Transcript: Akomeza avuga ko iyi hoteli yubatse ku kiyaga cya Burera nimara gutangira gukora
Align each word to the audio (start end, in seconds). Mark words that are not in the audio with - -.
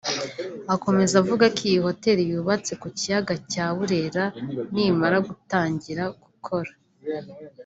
Akomeza 0.75 1.13
avuga 1.21 1.45
ko 1.55 1.61
iyi 1.69 1.79
hoteli 1.87 2.21
yubatse 2.31 2.71
ku 2.81 2.87
kiyaga 2.97 3.33
cya 3.51 3.65
Burera 3.77 4.23
nimara 4.73 5.17
gutangira 5.27 6.03
gukora 6.23 6.71